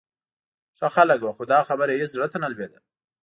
[0.77, 2.79] ښه خلک و، خو دا خبره یې هېڅ زړه ته نه لوېده.